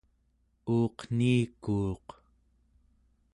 uuqniikuuq 0.75 2.07